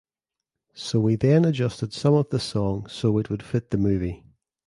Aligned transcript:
So 0.73 0.99
we 0.99 1.15
then 1.15 1.45
adjusted 1.45 1.93
some 1.93 2.15
of 2.15 2.31
the 2.31 2.39
song 2.39 2.87
so 2.87 3.19
it 3.19 3.29
would 3.29 3.43
fit 3.43 3.69
the 3.69 3.77
movie. 3.77 4.23